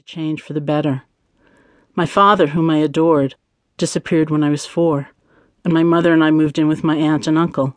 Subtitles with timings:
[0.00, 1.02] to change for the better.
[1.94, 3.34] My father, whom I adored,
[3.76, 5.10] disappeared when I was four,
[5.62, 7.76] and my mother and I moved in with my aunt and uncle.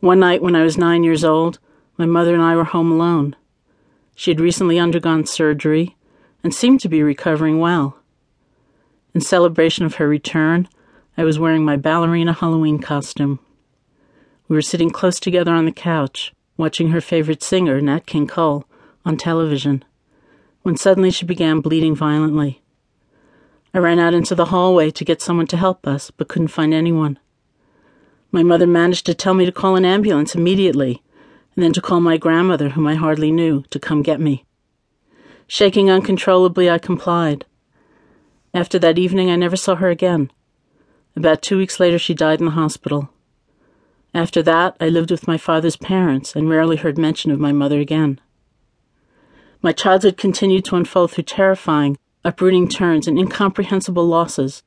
[0.00, 1.60] One night when I was nine years old,
[1.96, 3.36] my mother and I were home alone.
[4.16, 5.94] She had recently undergone surgery
[6.42, 7.96] and seemed to be recovering well.
[9.14, 10.68] In celebration of her return,
[11.16, 13.38] I was wearing my ballerina Halloween costume.
[14.48, 18.64] We were sitting close together on the couch, watching her favorite singer, Nat King Cole,
[19.04, 19.84] on television,
[20.64, 22.62] when suddenly she began bleeding violently.
[23.74, 26.72] I ran out into the hallway to get someone to help us, but couldn't find
[26.72, 27.18] anyone.
[28.32, 31.02] My mother managed to tell me to call an ambulance immediately,
[31.54, 34.46] and then to call my grandmother, whom I hardly knew, to come get me.
[35.46, 37.44] Shaking uncontrollably, I complied.
[38.54, 40.30] After that evening, I never saw her again.
[41.14, 43.10] About two weeks later, she died in the hospital.
[44.14, 47.80] After that, I lived with my father's parents and rarely heard mention of my mother
[47.80, 48.18] again.
[49.64, 54.62] My childhood continued to unfold through terrifying, uprooting turns and incomprehensible losses.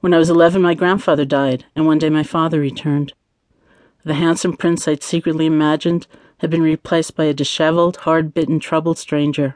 [0.00, 3.12] When I was 11, my grandfather died, and one day my father returned.
[4.04, 6.08] The handsome prince I'd secretly imagined
[6.38, 9.54] had been replaced by a disheveled, hard bitten, troubled stranger.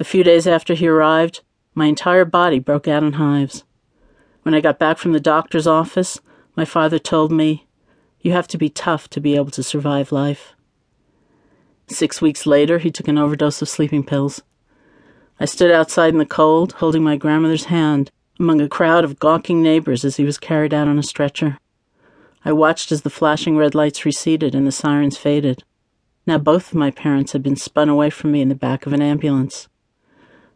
[0.00, 1.42] A few days after he arrived,
[1.76, 3.62] my entire body broke out in hives.
[4.42, 6.18] When I got back from the doctor's office,
[6.56, 7.68] my father told me,
[8.20, 10.56] You have to be tough to be able to survive life.
[11.90, 14.42] Six weeks later, he took an overdose of sleeping pills.
[15.40, 19.62] I stood outside in the cold, holding my grandmother's hand among a crowd of gawking
[19.62, 21.58] neighbors as he was carried out on a stretcher.
[22.44, 25.64] I watched as the flashing red lights receded and the sirens faded.
[26.26, 28.92] Now both of my parents had been spun away from me in the back of
[28.92, 29.68] an ambulance.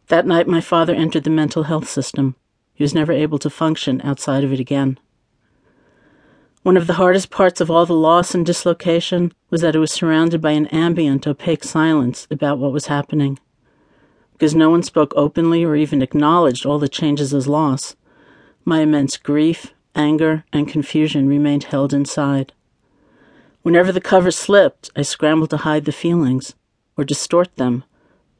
[0.07, 2.35] That night, my father entered the mental health system.
[2.73, 4.99] He was never able to function outside of it again.
[6.63, 9.91] One of the hardest parts of all the loss and dislocation was that it was
[9.91, 13.37] surrounded by an ambient, opaque silence about what was happening.
[14.31, 17.97] Because no one spoke openly or even acknowledged all the changes as loss,
[18.63, 22.53] my immense grief, anger, and confusion remained held inside.
[23.61, 26.55] Whenever the cover slipped, I scrambled to hide the feelings
[26.95, 27.83] or distort them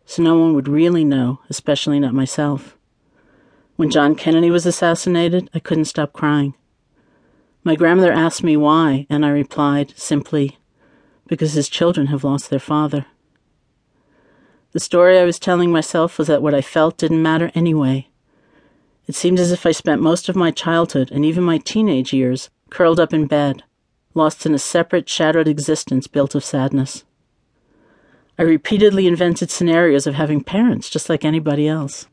[0.06, 2.78] so no one would really know, especially not myself.
[3.76, 6.54] When John Kennedy was assassinated, I couldn't stop crying.
[7.66, 10.58] My grandmother asked me why, and I replied simply,
[11.28, 13.06] because his children have lost their father.
[14.74, 18.10] The story I was telling myself was that what I felt didn't matter anyway.
[19.08, 22.50] It seemed as if I spent most of my childhood and even my teenage years
[22.70, 23.64] curled up in bed,
[24.14, 27.06] lost in a separate, shadowed existence built of sadness.
[28.38, 32.08] I repeatedly invented scenarios of having parents just like anybody else.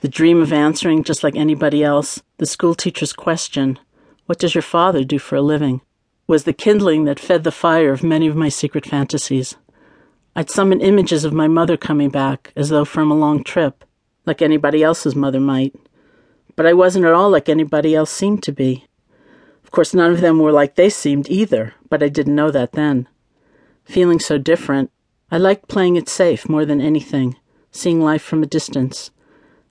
[0.00, 3.78] The dream of answering just like anybody else the schoolteacher's question,
[4.26, 5.80] what does your father do for a living?
[6.26, 9.56] Was the kindling that fed the fire of many of my secret fantasies.
[10.34, 13.84] I'd summon images of my mother coming back, as though from a long trip,
[14.26, 15.74] like anybody else's mother might.
[16.56, 18.86] But I wasn't at all like anybody else seemed to be.
[19.62, 22.72] Of course, none of them were like they seemed either, but I didn't know that
[22.72, 23.08] then.
[23.84, 24.90] Feeling so different,
[25.30, 27.36] I liked playing it safe more than anything,
[27.70, 29.10] seeing life from a distance,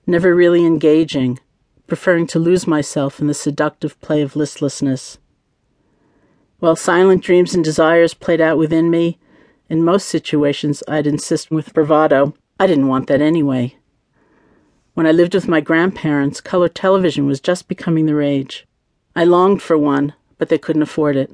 [0.06, 1.40] never really engaging,
[1.86, 5.18] preferring to lose myself in the seductive play of listlessness.
[6.58, 9.18] While silent dreams and desires played out within me,
[9.68, 13.76] in most situations I'd insist with bravado, I didn't want that anyway.
[14.94, 18.66] When I lived with my grandparents, color television was just becoming the rage.
[19.14, 21.30] I longed for one, but they couldn't afford it.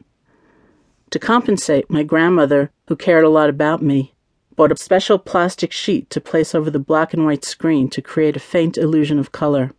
[1.10, 4.14] To compensate, my grandmother, who cared a lot about me,
[4.56, 8.36] bought a special plastic sheet to place over the black and white screen to create
[8.36, 9.72] a faint illusion of color.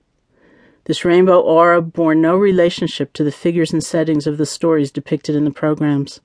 [0.85, 5.35] This rainbow aura bore no relationship to the figures and settings of the stories depicted
[5.35, 6.19] in the programs.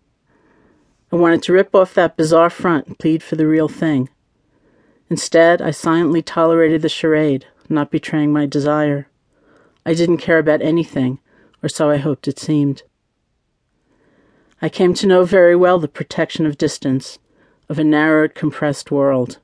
[1.13, 4.09] I wanted to rip off that bizarre front and plead for the real thing.
[5.09, 9.09] Instead, I silently tolerated the charade, not betraying my desire.
[9.87, 11.21] I didn't care about anything,
[11.63, 12.83] or so I hoped it seemed.
[14.61, 17.21] I came to know very well the protection of distance,
[17.69, 19.39] of a narrowed, compressed world.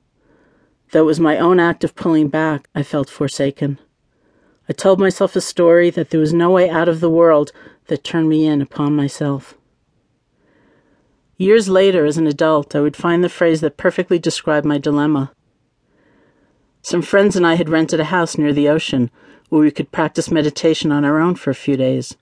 [0.91, 3.79] Though it was my own act of pulling back, I felt forsaken.
[4.67, 7.51] I told myself a story that there was no way out of the world
[7.87, 9.55] that turned me in upon myself.
[11.37, 15.31] Years later, as an adult, I would find the phrase that perfectly described my dilemma.
[16.81, 19.11] Some friends and I had rented a house near the ocean
[19.49, 22.15] where we could practice meditation on our own for a few days.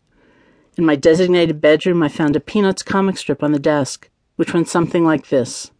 [0.77, 4.67] In my designated bedroom, I found a Peanuts comic strip on the desk, which went
[4.67, 5.71] something like this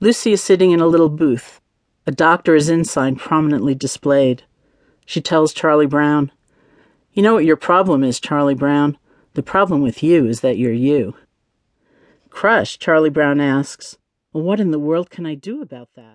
[0.00, 1.60] Lucy is sitting in a little booth.
[2.06, 4.42] A doctor is in sign prominently displayed.
[5.04, 6.30] She tells Charlie Brown,
[7.12, 8.98] You know what your problem is, Charlie Brown?
[9.34, 11.14] The problem with you is that you're you.
[12.30, 13.96] Crushed, Charlie Brown asks,
[14.32, 16.10] Well, what in the world can I do about that?